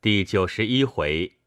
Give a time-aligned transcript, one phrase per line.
[0.00, 1.38] 第九十一回，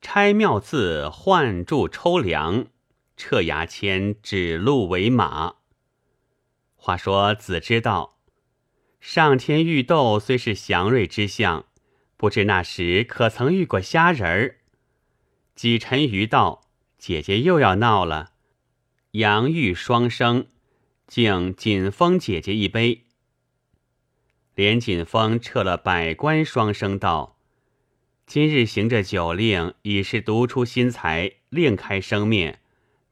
[0.00, 2.68] 拆庙字换柱抽梁，
[3.14, 5.56] 撤牙签指鹿为马。
[6.76, 8.16] 话说子之道，
[9.00, 11.66] 上天遇斗虽是祥瑞之象，
[12.16, 14.60] 不知那时可曾遇过虾仁儿？
[15.54, 16.62] 几沉鱼道，
[16.96, 18.32] 姐姐又要闹了。
[19.10, 20.46] 杨玉双生，
[21.06, 23.04] 敬锦风姐姐一杯。
[24.54, 27.33] 连锦风撤了百官双生道。
[28.26, 32.60] 今日行这酒令，已是独出心裁，另开生面。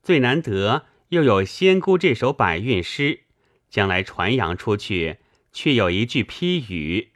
[0.02, 3.20] 最难得又有仙姑这首百韵诗，
[3.68, 5.18] 将来传扬出去，
[5.52, 7.10] 却有一句批语：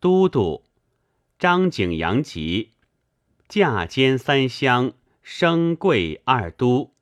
[0.00, 0.64] 都督
[1.38, 2.72] 张景阳集，
[3.46, 6.94] 驾兼三乡，升贵二都，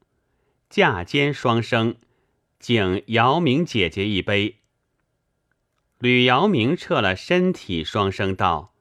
[0.68, 1.94] 嫁兼双生，
[2.58, 4.56] 敬姚明姐姐一杯。
[5.98, 8.71] 吕姚明撤了身体双声道。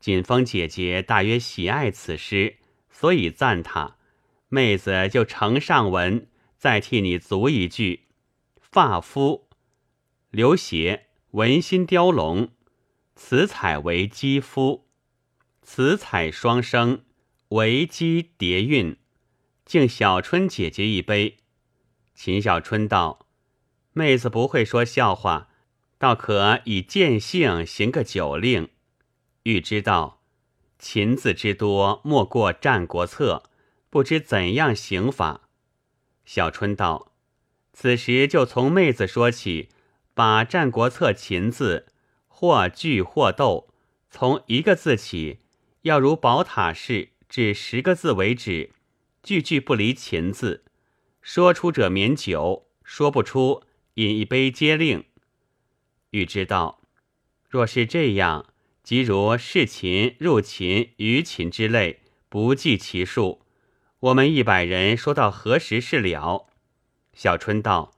[0.00, 2.56] 锦风姐姐大约喜爱此诗，
[2.90, 3.96] 所以赞他。
[4.48, 8.06] 妹子就呈上文，再替你足一句：
[8.60, 9.48] 发肤
[10.30, 12.48] 流血，文心雕龙，
[13.14, 14.88] 此彩为肌肤，
[15.62, 17.04] 此彩双生
[17.50, 18.96] 为姬叠韵。
[19.66, 21.36] 敬小春姐姐一杯。
[22.14, 23.26] 秦小春道
[23.92, 25.50] ：“妹子不会说笑话，
[25.98, 28.70] 倒可以见性行个酒令。”
[29.44, 30.20] 欲知道，
[30.78, 33.42] 秦字之多，莫过《战国策》，
[33.88, 35.48] 不知怎样行法。
[36.26, 37.12] 小春道
[37.72, 39.70] ：“此时就从妹子说起，
[40.12, 41.86] 把《战国策》秦字，
[42.28, 43.68] 或聚或斗，
[44.10, 45.38] 从一个字起，
[45.82, 48.72] 要如宝塔式，至十个字为止，
[49.22, 50.64] 句句不离秦字。
[51.22, 53.62] 说出者免酒，说不出，
[53.94, 55.04] 饮一杯接令。
[56.10, 56.82] 欲知道，
[57.48, 58.44] 若是这样。”
[58.90, 63.40] 即如弑秦、入秦、于秦之类，不计其数。
[64.00, 66.48] 我们一百人说到何时是了？
[67.14, 67.94] 小春道：“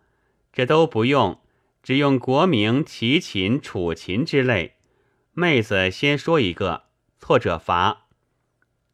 [0.52, 1.40] 这都不用，
[1.82, 4.74] 只用国名齐秦、楚秦之类。
[5.32, 6.84] 妹子先说一个，
[7.18, 8.08] 错者罚。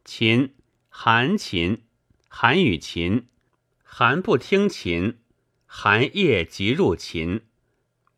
[0.05, 0.55] 秦，
[0.87, 1.83] 韩秦，
[2.29, 3.27] 韩与秦，
[3.83, 5.19] 韩不听秦，
[5.65, 7.41] 韩夜即入秦，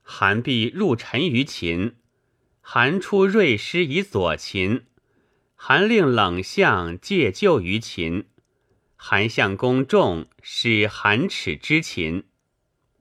[0.04, 1.96] 韩必入陈于秦。”
[2.74, 4.86] 韩出锐师以左秦，
[5.56, 8.30] 韩令冷相借救于秦，
[8.96, 12.24] 韩相公众使韩耻之秦，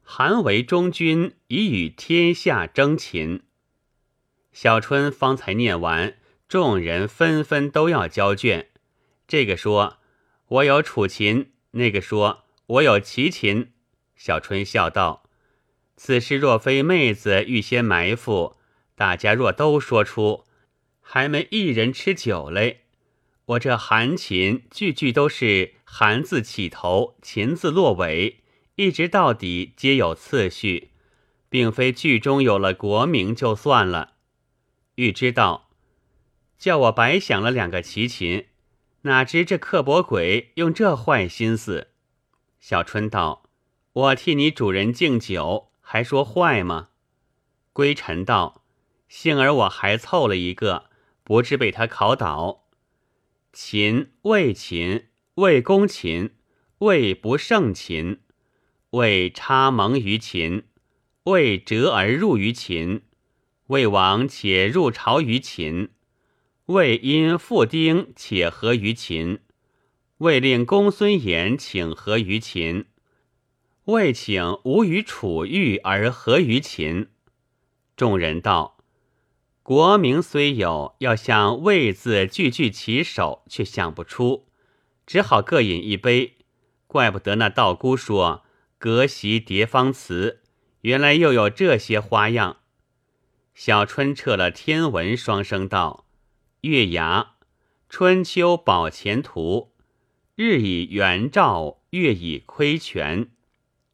[0.03, 3.45] 韩为中军以与天下争秦。
[4.51, 6.17] 小春方才念完，
[6.49, 8.71] 众人纷纷都要交卷。
[9.29, 9.99] 这个说
[10.49, 13.71] 我有楚秦，那个说我有齐秦。
[14.17, 15.31] 小春笑道
[15.95, 18.57] ：“此事若非妹子预先埋伏。”
[19.01, 20.45] 大家若都说出，
[21.01, 22.83] 还没一人吃酒嘞。
[23.47, 28.43] 我这韩琴句句都是韩字起头，秦字落尾，
[28.75, 30.91] 一直到底皆有次序，
[31.49, 34.17] 并非剧中有了国名就算了。
[34.97, 35.71] 欲知道，
[36.59, 38.49] 叫我白想了两个齐秦，
[39.05, 41.89] 哪知这刻薄鬼用这坏心思。
[42.61, 43.45] 小春道
[43.95, 46.91] ：“我替你主人敬酒，还说坏吗？”
[47.73, 48.60] 归尘道。
[49.11, 50.89] 幸而我还凑了一个，
[51.25, 52.69] 不至被他考倒。
[53.53, 56.37] 秦魏秦魏公秦
[56.79, 58.21] 魏不胜秦
[58.91, 60.63] 魏插盟于秦
[61.25, 63.03] 魏折而入于秦
[63.67, 65.91] 魏王且入朝于秦
[66.67, 69.41] 魏因复丁且合于秦
[70.19, 72.87] 魏令公孙衍请和于秦
[73.87, 77.09] 魏请吾与楚玉而合于秦。
[77.97, 78.80] 众人道。
[79.71, 84.49] 国名虽有，要想魏字句句起手，却想不出，
[85.07, 86.39] 只好各饮一杯。
[86.89, 88.43] 怪不得那道姑说
[88.79, 90.43] 隔席叠方词，
[90.81, 92.57] 原来又有这些花样。
[93.55, 96.05] 小春撤了天文双声道
[96.63, 97.37] ：“月牙，
[97.89, 99.71] 春秋保前途，
[100.35, 103.31] 日以圆照，月以亏全，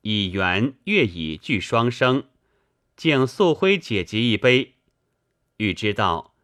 [0.00, 2.24] 以圆月以聚双生，
[2.96, 4.72] 敬素辉姐姐一杯。”
[5.58, 6.34] 欲知道，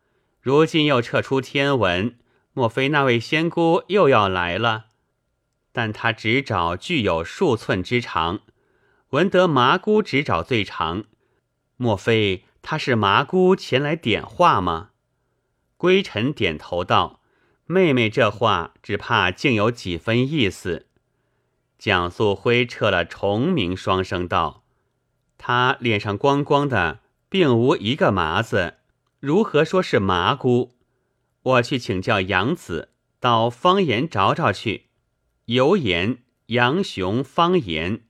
[0.41, 2.19] 如今又撤出天文，
[2.53, 4.87] 莫非那位仙姑又要来了？
[5.73, 8.41] 但他只找具有数寸之长，
[9.11, 11.05] 闻得麻姑只找最长，
[11.77, 14.91] 莫非他是麻姑前来点化吗？
[15.77, 17.21] 归尘点头道
[17.67, 20.87] ：“妹妹这话，只怕竟有几分意思。”
[21.79, 24.63] 蒋素辉撤了重名双声道
[25.39, 28.75] ：“他脸上光光的，并无一个麻子。”
[29.23, 30.73] 如何说是麻姑？
[31.43, 32.89] 我去请教杨子，
[33.21, 34.87] 到方言找找去。
[35.45, 38.01] 游言杨雄方言，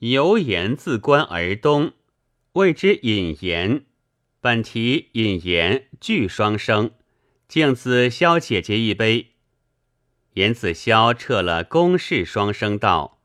[0.00, 1.92] 游言自关而东，
[2.52, 3.86] 谓之引言。
[4.42, 6.90] 本题引言俱双生，
[7.48, 9.28] 敬子萧姐姐一杯。
[10.34, 13.22] 严子萧撤了公事双声道：“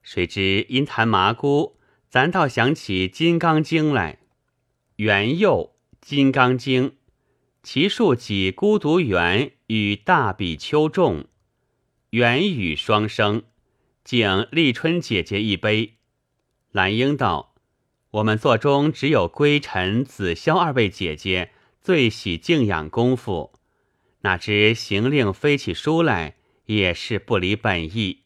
[0.00, 1.76] 谁知因谈麻姑，
[2.08, 4.20] 咱倒想起《金刚经》来。
[4.94, 5.72] 元佑
[6.08, 6.88] 《金刚经》，
[7.62, 11.26] 其数几孤独园与大比丘众。”
[12.08, 13.42] 元语双生，
[14.04, 15.98] 敬立春姐姐一杯。
[16.72, 17.54] 兰英道
[18.12, 23.52] ：“我们座中只有归尘、子霄二位姐姐最喜静养功夫，
[24.22, 28.22] 哪知行令飞起书来，也是不离本意。”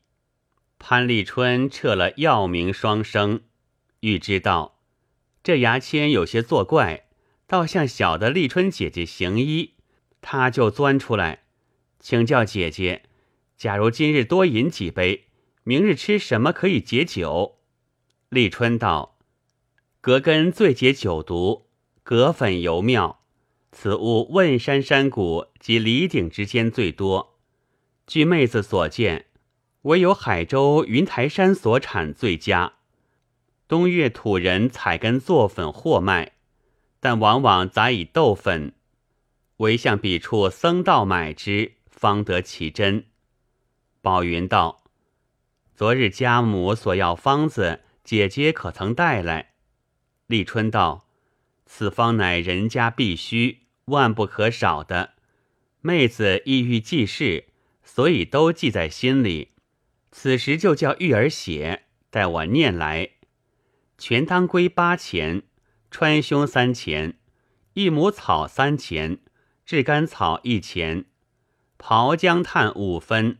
[0.79, 3.41] 潘立春撤了药名双生，
[3.99, 4.79] 欲知道
[5.43, 7.09] 这牙签有些作怪，
[7.53, 9.75] 倒像小的立春姐姐行医，
[10.23, 11.41] 他就钻出来
[12.01, 13.03] 请教姐姐。
[13.59, 15.27] 假如今日多饮几杯，
[15.63, 17.59] 明日吃什么可以解酒？
[18.31, 19.19] 立春道
[20.01, 21.67] ：“葛根最解酒毒，
[22.03, 23.21] 葛粉尤妙。
[23.71, 27.39] 此物汶山山谷及离顶之间最多。
[28.07, 29.27] 据妹子所见，
[29.83, 32.73] 唯有海州云台山所产最佳。
[33.69, 36.33] 东岳土人采根做粉货卖，
[37.03, 38.75] 但往往杂以豆粉，
[39.57, 43.07] 唯向彼处僧道买之，方得其真。”
[44.01, 44.85] 宝云道
[45.75, 49.55] ：“昨日家母所要方子，姐姐可曾带来？”
[50.29, 51.09] 立春道
[51.67, 55.15] ：“此方乃人家必须，万不可少的。
[55.81, 57.47] 妹子意欲记事，
[57.83, 59.49] 所以都记在心里。
[60.13, 63.11] 此时就叫玉儿写，待我念来。
[63.99, 65.43] 全当归八钱，
[65.93, 67.19] 川芎三钱，
[67.75, 69.19] 一亩草三钱，
[69.67, 71.05] 炙甘草一钱，
[71.79, 73.39] 刨姜炭五分。”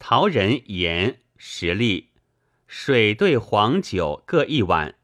[0.00, 2.10] 桃仁盐十粒，
[2.66, 4.96] 水兑黄酒各一碗，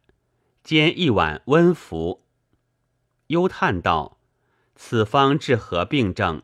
[0.65, 2.27] 煎一碗温服。
[3.29, 4.19] 忧叹道
[4.75, 6.43] ：“此方治何病症？”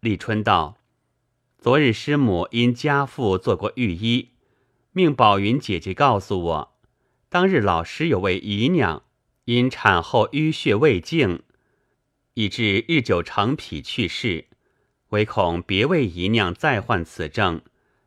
[0.00, 0.76] 立春道
[1.58, 4.28] ：“昨日师母因家父做过御医，
[4.92, 6.76] 命宝云姐姐告诉我，
[7.30, 9.02] 当日老师有位姨娘，
[9.44, 11.42] 因产后淤血未净，
[12.34, 14.46] 以致日久成脾去世，
[15.08, 17.62] 唯恐别位姨娘再患此症。”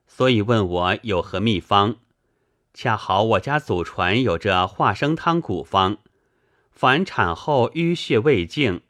[0.05, 1.95] 所以问我有何秘方？
[2.71, 5.97] 恰好我家祖传有这化生汤古方，
[6.71, 8.81] 凡产后淤血未净，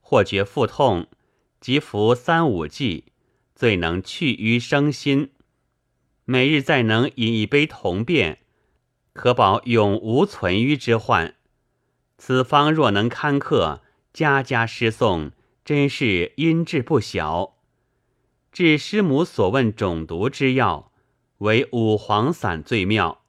[0.00, 1.08] 或觉腹痛，
[1.60, 3.06] 即服三五剂，
[3.56, 5.32] 最能去瘀生新。
[6.24, 8.38] 每日再能饮一杯同便，
[9.12, 11.34] 可保永无存瘀之患。
[12.18, 13.80] 此方若能堪克，
[14.12, 15.30] 家家诗颂，
[15.64, 17.54] 真是音质不小。
[18.50, 20.90] 至师母所问种毒之药，
[21.38, 23.22] 为五黄散最妙。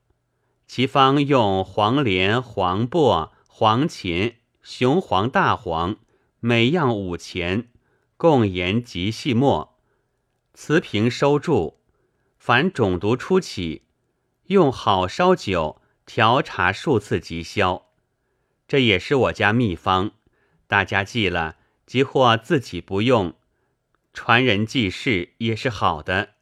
[0.66, 5.98] 其方用黄连、黄柏、黄芩、雄黄、大黄，
[6.40, 7.70] 每样五钱，
[8.18, 9.78] 共研极细末，
[10.54, 11.80] 瓷瓶收住。
[12.38, 13.84] 凡种毒初起，
[14.48, 17.89] 用好烧酒调茶数次即消。
[18.70, 20.12] 这也是我家秘方，
[20.68, 21.58] 大家记了，
[21.88, 23.34] 即或自己不用。
[24.14, 26.36] 传人记事也是好的。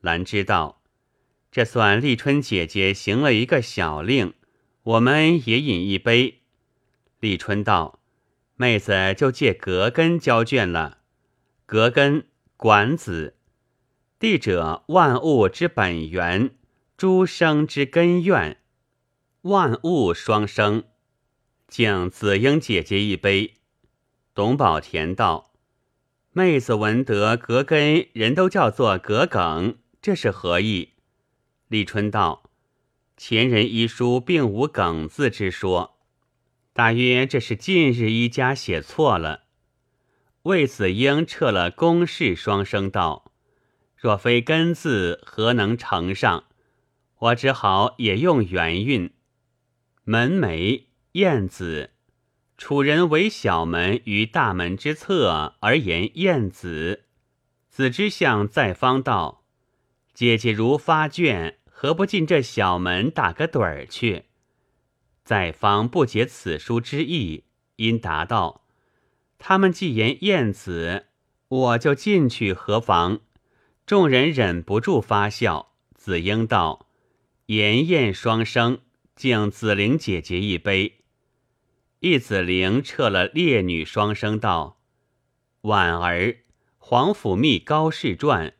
[0.00, 0.80] 兰知道，
[1.50, 4.34] 这算立春姐姐行了一个小令，
[4.84, 6.42] 我们也饮一杯。
[7.18, 7.98] 立春道
[8.54, 10.98] ：“妹子就借格根交卷了。
[11.66, 13.36] 格根，管子。
[14.20, 16.54] 地者，万物之本源，
[16.96, 18.58] 诸生之根源。
[19.40, 20.84] 万物双生，
[21.72, 23.54] 敬子英姐姐一杯。”
[24.34, 25.54] 董宝田道。
[26.32, 30.90] 妹子闻得葛根人都叫做葛梗，这是何意？
[31.68, 32.50] 立春道：
[33.16, 35.96] 前人医书并无梗字之说，
[36.74, 39.44] 大约这是近日一家写错了。
[40.42, 43.32] 魏子英撤了公事双声道：
[43.96, 46.44] 若非根字，何能成上？
[47.18, 49.10] 我只好也用原韵。
[50.04, 51.90] 门楣燕子。
[52.56, 57.04] 楚人为小门于大门之侧而言燕子，
[57.68, 59.44] 子之相在方道。
[60.14, 64.26] 姐姐如发卷，何不进这小门打个盹儿去？
[65.24, 67.44] 在方不解此书之意，
[67.76, 68.64] 因答道
[69.38, 71.06] ：“他们既言燕子，
[71.48, 73.20] 我就进去何妨？”
[73.84, 75.72] 众人忍不住发笑。
[75.94, 76.88] 子婴道
[77.46, 78.80] ：“言燕双生，
[79.16, 80.98] 敬子玲姐姐一杯。”
[82.04, 84.80] 易子陵撤了烈女双声道
[85.62, 86.38] ：“婉儿
[86.76, 88.54] 皇甫谧高士传，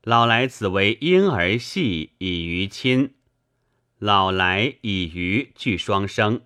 [0.00, 3.12] 老来子为婴儿戏以于亲，
[3.98, 6.40] 老来以娱俱双生，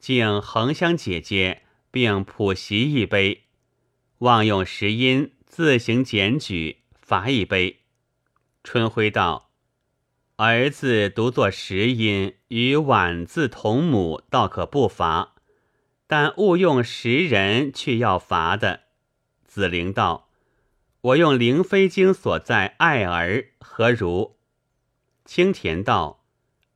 [0.00, 1.62] 敬恒香姐姐
[1.92, 3.44] 并普习一杯，
[4.18, 7.82] 忘用时音，自行检举，罚一杯。
[8.64, 9.52] 春晖道
[10.34, 15.34] ：“儿子独作时音，与晚字同母，倒可不罚。
[16.06, 18.82] 但误用时人，却要罚的。”
[19.44, 20.28] 子陵道
[21.00, 24.36] ：“我用灵飞经所在爱儿，何如？”
[25.24, 26.24] 青田道：“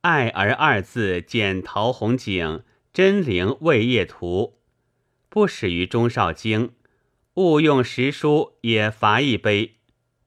[0.01, 4.57] 爱儿二字见陶弘景真灵位业图，
[5.29, 6.73] 不始于中少经，
[7.35, 9.75] 误用时书也罚一杯。”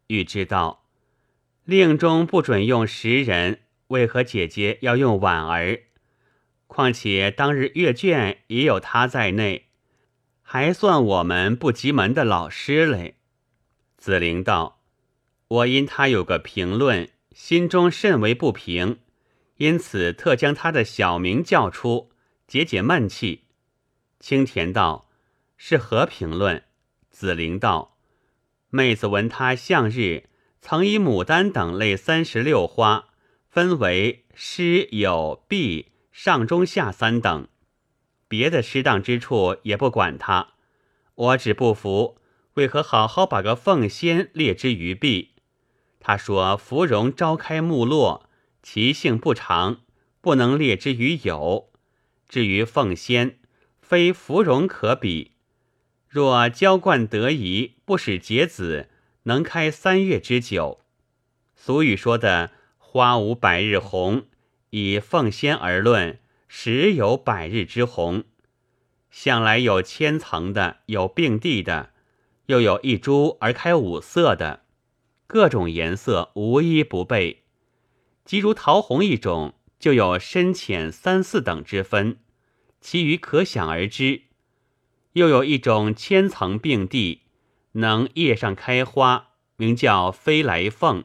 [0.08, 0.84] 欲知道，
[1.64, 5.82] 令中不准用时人，为何姐姐要用婉儿？
[6.74, 9.68] 况且当日阅卷也有他在内。
[10.42, 13.14] 还算我们不及门的老师嘞。
[13.96, 14.82] 子陵道
[15.46, 18.98] ：“我因他有个评论，心中甚为不平，
[19.58, 22.10] 因此特将他的小名叫出，
[22.48, 23.44] 解解闷气。”
[24.18, 25.08] 青田道
[25.56, 26.64] ：“是何评论？”
[27.08, 27.96] 子陵道
[28.70, 30.24] ：“妹子闻他向日
[30.60, 33.10] 曾以牡丹等类三十六花，
[33.48, 37.48] 分为诗、有、壁、上、中、下三等。”
[38.28, 40.54] 别的失当之处也不管他，
[41.14, 42.18] 我只不服，
[42.54, 45.32] 为何好好把个凤仙列之于壁？
[45.98, 48.28] 他说芙蓉朝开暮落，
[48.62, 49.80] 其性不长，
[50.20, 51.72] 不能列之于有。
[52.28, 53.38] 至于凤仙，
[53.80, 55.32] 非芙蓉可比。
[56.08, 58.88] 若浇灌得宜，不使结子，
[59.24, 60.80] 能开三月之久。
[61.54, 64.26] 俗语说的“花无百日红”，
[64.74, 66.18] 以凤仙而论。
[66.48, 68.24] 时有百日之红，
[69.10, 71.90] 向来有千层的，有并蒂的，
[72.46, 74.62] 又有一株而开五色的，
[75.26, 77.42] 各种颜色无一不备。
[78.24, 82.18] 即如桃红一种，就有深浅三四等之分，
[82.80, 84.22] 其余可想而知。
[85.14, 87.22] 又有一种千层并蒂，
[87.72, 91.04] 能叶上开花，名叫飞来凤。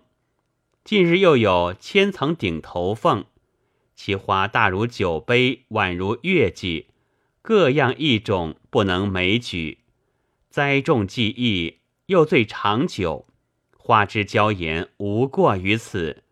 [0.83, 3.25] 近日又有千层顶头凤。
[4.01, 6.87] 其花大如酒杯，宛如月季，
[7.41, 9.79] 各样一种，不能枚举。
[10.49, 13.27] 栽种技艺又最长久，
[13.77, 16.23] 花枝娇颜无过于此。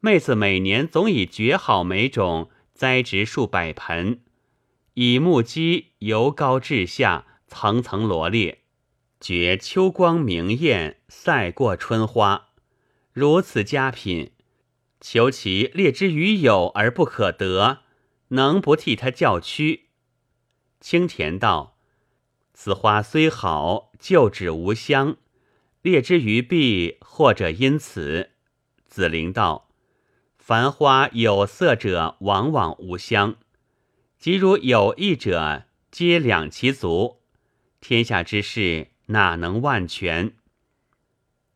[0.00, 4.22] 妹子每年总以绝好梅种栽植数百盆，
[4.94, 8.62] 以木屐由高至下，层层罗列，
[9.20, 12.48] 觉秋光明艳，赛过春花。
[13.12, 14.32] 如此佳品。
[15.00, 17.78] 求其列之于有而不可得，
[18.28, 19.86] 能不替他叫屈？
[20.78, 21.78] 青田道
[22.52, 25.16] ：“此花虽好，旧址无香，
[25.80, 28.30] 列之于壁，或者因此。”
[28.86, 29.70] 子陵道
[30.36, 33.36] ：“凡花有色者，往往无香；
[34.18, 37.20] 即如有意者，皆两其足。
[37.80, 40.34] 天下之事，哪能万全？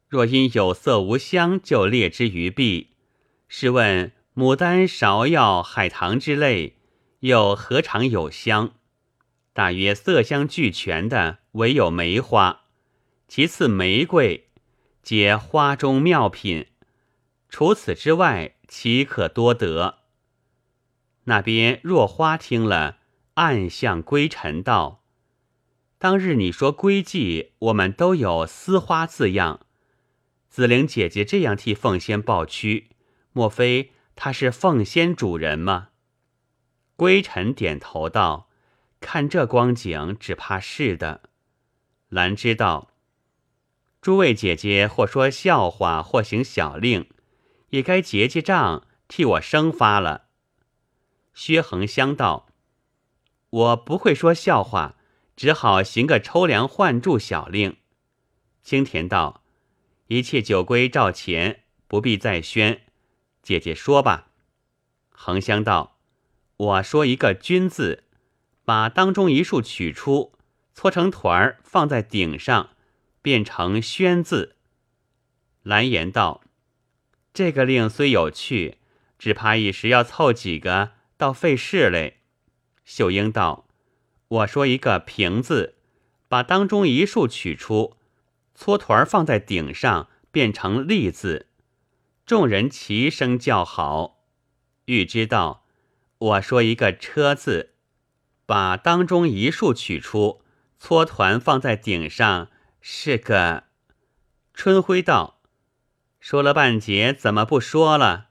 [0.09, 2.93] 若因有色无香，就列之于壁。”
[3.57, 6.77] 试问牡丹、芍药、海棠之类，
[7.21, 8.73] 又何尝有香？
[9.53, 12.63] 大约色香俱全的，唯有梅花。
[13.29, 14.49] 其次玫瑰，
[15.05, 16.67] 皆花中妙品。
[17.49, 19.99] 除此之外，岂可多得？
[21.27, 22.99] 那边若花听了，
[23.35, 25.05] 暗向归尘道
[25.99, 29.61] ：“当日你说归妓，我们都有丝花字样。
[30.49, 32.89] 紫菱姐姐这样替凤仙抱屈。”
[33.35, 35.89] 莫非他是凤仙主人吗？
[36.95, 38.49] 归尘点头道
[39.01, 41.23] ：“看这光景，只怕是的。”
[42.09, 42.93] 兰知道，
[44.01, 47.11] 诸位姐姐或说笑话，或行小令，
[47.71, 50.29] 也该结结账，替我生发了。
[51.35, 52.47] 薛恒香道
[53.51, 54.95] ：“我不会说笑话，
[55.35, 57.79] 只好行个抽粮换住小令。”
[58.63, 59.43] 青田道
[60.07, 62.83] ：“一切酒归照前，不必再宣。”
[63.45, 64.31] 姐姐说吧，
[65.11, 65.99] 恒香道
[66.57, 68.05] ：“我说一个‘君’字，
[68.65, 70.33] 把当中一竖取出，
[70.73, 72.71] 搓成团儿放在顶上，
[73.21, 74.57] 变成‘宣’字。”
[75.63, 76.43] 蓝颜道
[77.35, 78.79] ：“这个令虽有趣，
[79.19, 82.21] 只怕一时要凑几个，倒费事嘞。”
[82.87, 83.67] 秀英道
[84.29, 85.75] ：“我说一个‘平’字，
[86.29, 87.99] 把当中一竖取出，
[88.55, 91.49] 搓团儿放在顶上，变成‘立’字。”
[92.27, 94.25] 众人齐声叫好。
[94.87, 95.67] 欲知道，
[96.19, 97.75] 我说一个车字，
[98.47, 100.43] 把当中一竖取出，
[100.79, 102.49] 搓团放在顶上，
[102.81, 103.65] 是个
[104.55, 105.43] 春晖道
[106.19, 108.29] ：“说了半截，怎么不说了？”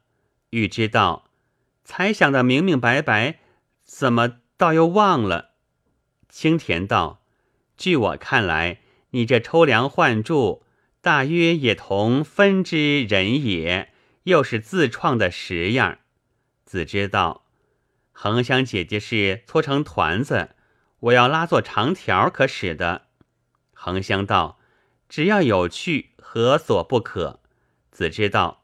[0.49, 1.29] 欲知道，
[1.83, 3.39] 才想得明明白白，
[3.83, 5.51] 怎么倒又忘了？
[6.29, 7.23] 青田道
[7.77, 8.81] ：“据我看来，
[9.11, 10.62] 你这抽梁换柱，
[11.03, 13.91] 大约也同分之人也，
[14.23, 15.99] 又是自创的十样。”
[16.65, 17.43] 子知道，
[18.13, 20.51] 恒香姐姐是搓成团子，
[21.01, 23.07] 我要拉做长条，可使得。
[23.73, 24.57] 恒香道
[25.09, 27.41] ：“只要有趣。”何所不可？
[27.91, 28.63] 子知道，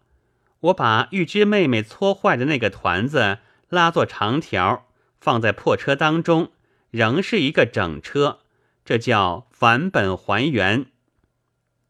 [0.61, 4.87] 我把玉芝妹妹搓坏的那个团子拉作长条，
[5.19, 6.51] 放在破车当中，
[6.89, 8.39] 仍是一个整车，
[8.83, 10.87] 这叫返本还原。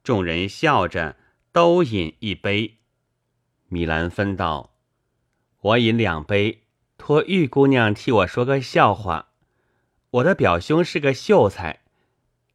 [0.10, 1.18] 众人笑着，
[1.52, 2.80] 都饮一杯。
[3.68, 4.74] 米兰芬道
[5.62, 6.64] ：“我饮两杯，
[6.98, 9.28] 托玉姑娘替我说个笑话。
[10.10, 11.82] 我的表兄是个秀才，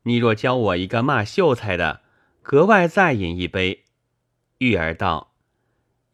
[0.02, 2.00] 你若教我一个骂秀才的。”
[2.42, 3.84] 格外再饮一杯。
[4.58, 5.36] 玉儿道：“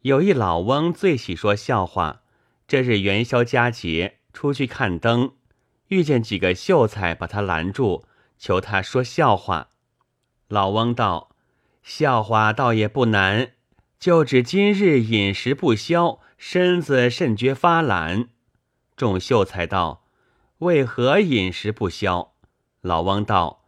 [0.01, 2.21] 有一老翁最喜说笑话。
[2.67, 5.33] 这日元宵佳节，出去看灯，
[5.87, 8.05] 遇见几个秀才，把他拦住，
[8.37, 9.69] 求他说笑话。
[10.47, 11.29] 老翁道
[11.83, 13.51] ：‘笑话倒也不难，
[13.99, 18.29] 就指今日饮食不消，身子甚觉发懒。’
[18.95, 20.05] 众秀才道
[20.59, 22.33] ：‘为何饮食不消？’
[22.81, 23.59] 老翁道。”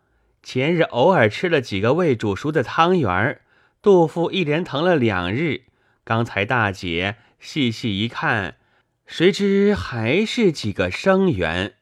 [0.44, 3.44] 前日偶尔吃了几个未煮熟的汤圆儿，
[3.82, 5.68] 肚腹一连疼了两日。
[6.04, 8.58] 刚才大姐细细一看，
[9.06, 11.76] 谁知还是几个生圆。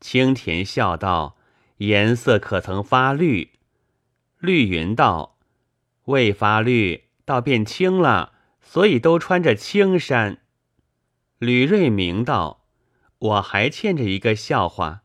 [0.00, 1.36] 青田笑道
[1.78, 3.50] ：“颜色可曾发绿？”
[4.38, 5.29] 绿云道
[6.10, 10.38] ：“未发绿，倒变青了，所以都穿着青衫。”
[11.38, 12.66] 吕瑞明道
[13.18, 15.02] ：“我还欠着一个笑话，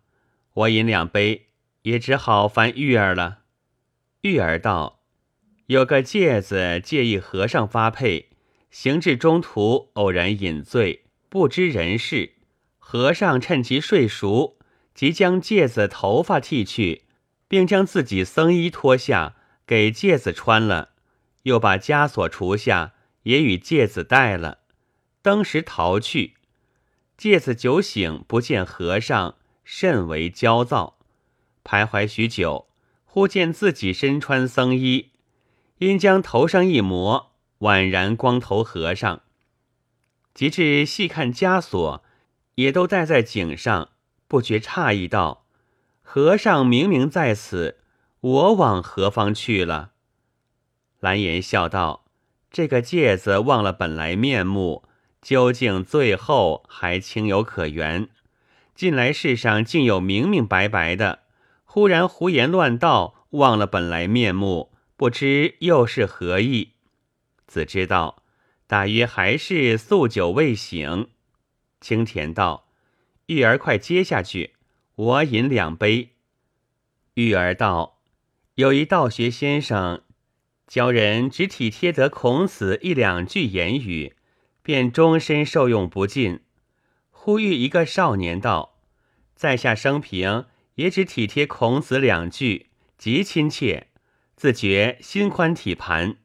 [0.53, 1.43] 我饮两杯。”
[1.85, 3.41] 也只好烦玉儿了。
[4.21, 5.03] 玉儿道
[5.67, 8.29] ：“有个戒子借一和尚发配，
[8.71, 12.38] 行至中途偶然饮醉，不知人事。
[12.80, 14.58] 和尚趁其睡熟，
[14.95, 17.03] 即将戒子头发剃去，
[17.47, 19.36] 并将自己僧衣脱下，
[19.67, 20.89] 给戒子穿了，
[21.45, 24.60] 又把枷锁除下，也与戒子戴了，
[25.21, 26.36] 登时逃去。
[27.17, 30.97] 戒子酒醒，不见和尚，甚为焦躁。”
[31.63, 32.67] 徘徊许久，
[33.05, 35.12] 忽见自己身穿僧衣，
[35.77, 39.21] 因将头上一抹，宛然光头和尚。
[40.34, 42.03] 及至细看枷锁，
[42.55, 43.89] 也都戴在颈上，
[44.27, 45.45] 不觉诧异道
[46.01, 47.79] ：“和尚明明在此，
[48.19, 49.91] 我往何方去了？”
[51.06, 52.06] 蓝颜笑道
[52.50, 54.86] ：“这个戒子忘了本来面目，
[55.22, 58.10] 究竟最后还情有可原。
[58.74, 61.20] 近来世上竟有明明白白的。”
[61.63, 66.72] 忽然胡言乱道，忘了本来面目，不知又是何意。
[67.46, 68.24] 子知道，
[68.65, 71.10] 大约还是宿酒未醒。
[71.80, 72.68] 青田道
[73.28, 74.56] ：“玉儿快接下去，
[74.96, 76.15] 我饮两杯。”
[77.13, 78.00] 玉儿道
[78.56, 80.02] ：“有一道学先生，
[80.75, 84.13] 教人只体贴得孔子一两句言语，
[84.61, 86.41] 便终身受用不尽。
[87.11, 88.75] 呼吁一个少年道：
[89.35, 93.88] 在下生平。”也只体贴孔子两句，极亲切，
[94.35, 96.17] 自觉心宽体盘。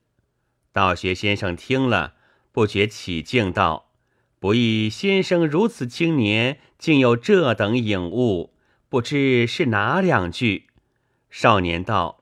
[0.72, 2.14] 道学先生听了，
[2.50, 3.92] 不觉起敬道
[4.40, 8.52] ：“不意先生如此青年，竟有这等颖悟，
[8.88, 10.66] 不知是哪两句？”
[11.30, 12.18] 少年道：“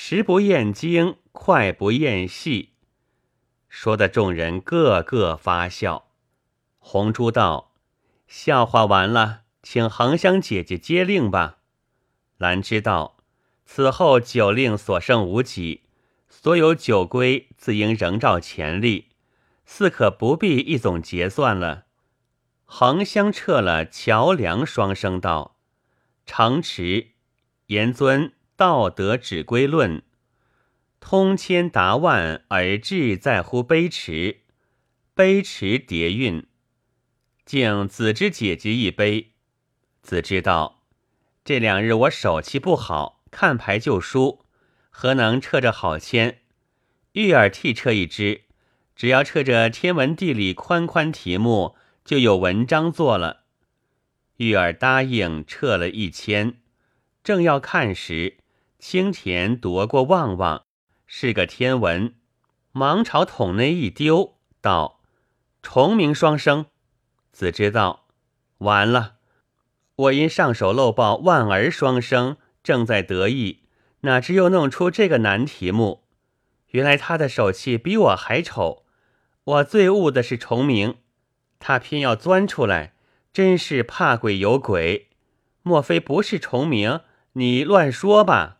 [0.00, 2.74] 食不厌精，快不厌细。”
[3.68, 6.12] 说的众人个个发笑。
[6.78, 7.72] 红珠道
[8.28, 11.58] ：“笑话完了。”请恒香姐姐接令吧。
[12.36, 13.16] 兰知道，
[13.66, 15.82] 此后酒令所剩无几，
[16.28, 19.08] 所有酒规自应仍照前例，
[19.66, 21.86] 似可不必一总结算了。
[22.64, 25.56] 恒香撤了桥梁，双声道
[26.24, 27.08] ：“长池，
[27.66, 30.02] 严尊道德指归论，
[30.98, 34.40] 通千达万而志在乎碑池，
[35.14, 36.44] 碑池叠韵，
[37.44, 39.34] 敬子之姐姐一杯。”
[40.02, 40.82] 子知道，
[41.44, 44.44] 这两日我手气不好，看牌就输，
[44.90, 46.38] 何能撤着好签？
[47.12, 48.42] 玉儿替撤一支，
[48.96, 53.44] 只要撤着天文地理宽宽题目，就有文章做了。
[54.38, 56.56] 玉儿答应撤了一签，
[57.22, 58.38] 正要看时，
[58.78, 60.62] 青田夺过旺旺，
[61.04, 62.14] 是个天文，
[62.70, 65.00] 忙朝桶内一丢，道
[65.60, 66.66] ：“重名双生。”
[67.32, 68.06] 子知道，
[68.58, 69.16] 完了。
[69.96, 73.64] 我因上手漏报万儿双生，正在得意，
[74.02, 76.04] 哪知又弄出这个难题目。
[76.68, 78.84] 原来他的手气比我还丑。
[79.42, 80.98] 我最恶的是重名，
[81.58, 82.94] 他偏要钻出来，
[83.32, 85.08] 真是怕鬼有鬼。
[85.62, 87.00] 莫非不是重名？
[87.32, 88.57] 你乱说吧。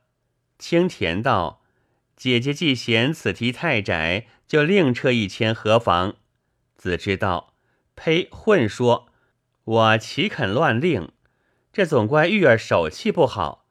[0.59, 1.63] 青田道
[2.17, 6.17] ：“姐姐既嫌此题太窄，就另撤一千，何妨？”
[6.77, 7.55] 子之道
[7.95, 8.29] ：“呸！
[8.31, 9.07] 混说！
[9.65, 11.13] 我岂肯乱令？
[11.73, 13.67] 这总怪玉儿手气不好。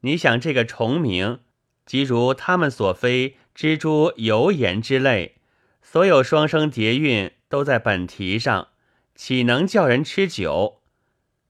[0.00, 1.40] 你想这个重名，
[1.86, 5.36] 即如他们所非蜘蛛油盐之类，
[5.82, 8.68] 所有双生叠韵都在本题上，
[9.14, 10.80] 岂能叫人吃酒？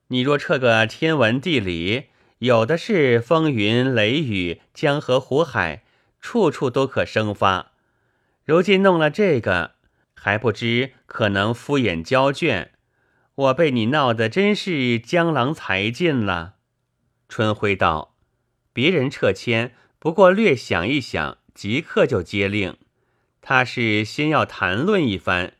[0.09, 5.83] 你若撤个天文地理，有的是风云雷雨、江河湖海，
[6.19, 7.71] 处处都可生发。
[8.43, 9.73] 如今弄了这个。”
[10.17, 12.71] 还不知可能敷衍交卷，
[13.35, 16.55] 我被你闹得真是江郎才尽了。
[17.29, 18.15] 春晖道
[18.73, 22.75] ：“别人撤迁，不过略想一想，即刻就接令。
[23.39, 25.53] 他是先要谈论一番，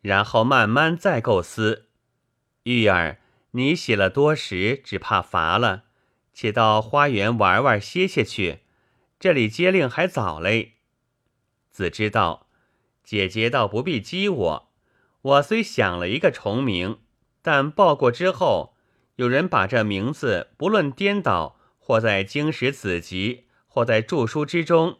[0.00, 1.86] 然后慢慢再构思。
[2.64, 3.20] 玉儿，
[3.52, 5.84] 你写了多时，只怕乏了，
[6.40, 8.60] 且到花园玩玩歇歇去。
[9.18, 10.74] 这里接令还早嘞。”
[11.68, 12.46] 子知道。
[13.02, 14.72] 姐姐倒不必激我，
[15.22, 16.98] 我虽想了一个重名，
[17.42, 18.76] 但报过之后，
[19.16, 24.98] 有人把这名字不论颠倒，或在经史子集，或在著书之中，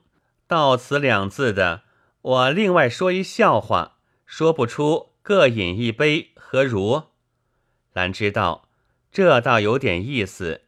[0.49, 1.83] 到此两字的，
[2.23, 7.05] 我另外说一笑话，说不出，各饮一杯，何如？
[7.93, 8.69] 兰知道，
[9.13, 10.63] 这倒有点意思。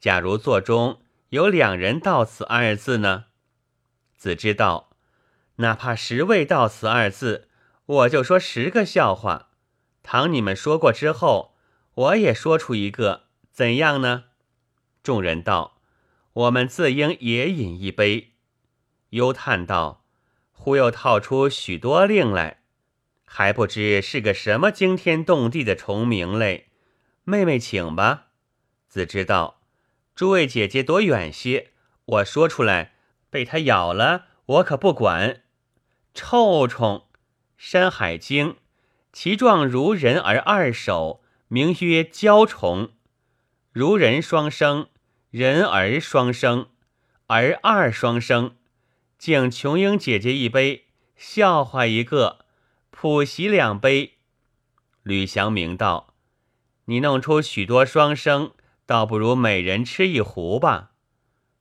[0.00, 3.26] 假如座中有两人到此二字呢？
[4.16, 4.88] 子知道。
[5.60, 7.48] 哪怕十位到此二字，
[7.84, 9.48] 我就说十个笑话。
[10.04, 11.56] 倘你们说过之后，
[11.94, 14.26] 我也说出一个，怎样呢？
[15.02, 15.80] 众人道
[16.32, 18.34] ：“我们自应也饮一杯。”
[19.10, 20.04] 忧叹道
[20.52, 22.62] ：“忽又套出许多令来，
[23.24, 26.68] 还不知是个什么惊天动地的重名嘞。”
[27.24, 28.28] 妹妹请吧。
[28.86, 29.57] 子知道
[30.18, 31.70] ：“诸位姐姐躲远些，
[32.04, 32.94] 我说出来
[33.30, 35.42] 被他咬了，我可不管。”
[36.12, 37.04] 臭虫，
[37.56, 38.54] 《山海经》，
[39.12, 42.90] 其状如人而二手，名曰蛟虫。
[43.70, 44.88] 如人双生，
[45.30, 46.66] 人儿双生，
[47.28, 48.56] 儿二双生。
[49.18, 52.44] 敬琼英姐姐一杯，笑话一个，
[52.90, 54.14] 普席两杯。
[55.04, 56.12] 吕祥明道
[56.86, 58.50] ：“你弄出许多双生，
[58.88, 60.92] 倒不如每人吃一壶吧。”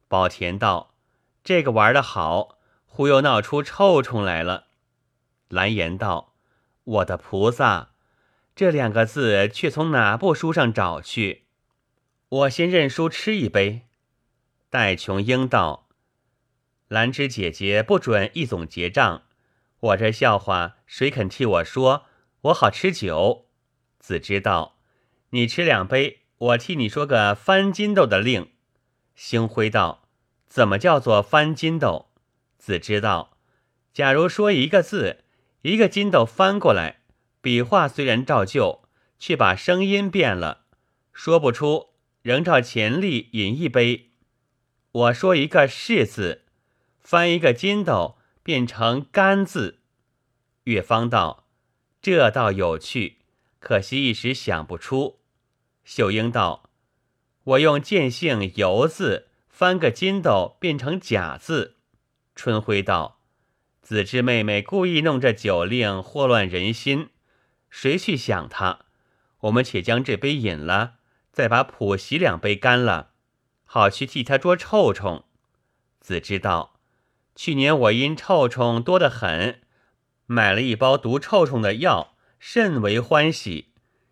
[0.07, 0.95] 宝田道
[1.43, 2.57] ：“这个玩的好。”
[2.89, 4.67] 忽又闹出臭虫来了。
[5.49, 6.33] 蓝颜道
[6.83, 7.91] ：“我的菩萨，
[8.55, 11.45] 这两个字却从哪部书上找去？
[12.29, 13.87] 我先认输，吃一杯。”
[14.71, 15.89] 戴琼英道
[16.87, 19.23] ：“兰芝姐姐不准一总结账，
[19.79, 22.05] 我这笑话谁肯替我说？
[22.41, 23.49] 我好吃酒。”
[23.99, 24.79] 子知道
[25.31, 28.51] ：“你吃两杯，我替你说个翻筋斗的令。”
[29.15, 30.07] 星辉道
[30.47, 32.09] ：“怎么叫做翻筋斗？”
[32.59, 33.37] 子知道，
[33.93, 35.23] 假如说一个字，
[35.61, 37.01] 一个筋斗翻过来，
[37.41, 38.83] 笔画虽然照旧，
[39.17, 40.65] 却把声音变了，
[41.13, 41.89] 说不出，
[42.21, 44.11] 仍照前例饮一杯。
[44.91, 46.43] 我说一个是字，
[46.99, 49.79] 翻一个筋斗，变成干字。
[50.65, 51.47] 岳方道
[52.01, 53.19] ：“这倒有趣，
[53.59, 55.16] 可惜一时想不出。”
[55.87, 56.69] 秀英道
[57.45, 61.77] ：“我用见性游字翻个筋斗，变成假字。”
[62.35, 63.21] 春晖道
[63.81, 67.11] ：“子之妹妹故意弄这酒令，祸乱人心，
[67.69, 68.79] 谁去想他？
[69.39, 70.95] 我们且将这杯饮了，
[71.31, 73.11] 再把普席两杯干了，
[73.63, 75.23] 好去替他捉臭虫。”
[76.01, 76.81] 子知道
[77.33, 79.61] ：“去年我因臭虫多得很，
[80.25, 83.71] 买了一包毒臭虫的药，甚为欢喜。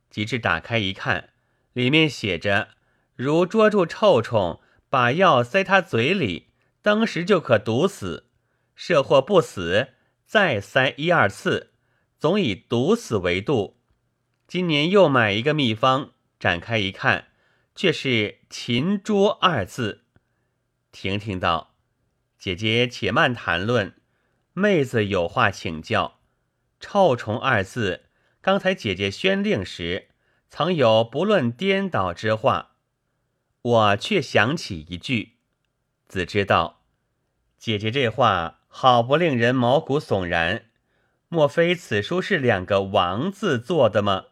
[0.10, 1.32] 及至打开一看，
[1.76, 2.70] 里面写着：
[3.16, 4.60] 如捉住臭虫，
[4.90, 6.48] 把药塞他嘴里。”
[6.86, 8.28] 当时就可毒死，
[8.76, 11.72] 设或不死，再塞一二次，
[12.20, 13.80] 总以毒死为度。
[14.48, 17.30] 今年又买一个秘方，展开一看，
[17.74, 20.04] 却是“擒捉”二字。
[20.92, 21.74] 婷婷道
[22.38, 23.96] ：“姐姐且慢谈论，
[24.54, 26.20] 妹子有话请教。
[26.80, 28.04] 臭虫二字，
[28.42, 30.10] 刚才姐姐宣令时，
[30.58, 32.78] 曾有不论颠倒之话，
[33.62, 35.34] 我却想起一句。”
[36.08, 36.80] 子知道，
[37.58, 40.68] 姐姐这话好不令人毛骨悚然。
[41.28, 44.28] 莫非此书是两个王字做的吗？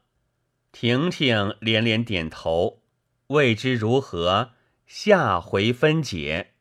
[0.71, 2.79] 婷婷连连点头，
[3.27, 4.51] 未知如何，
[4.87, 6.52] 下回分解。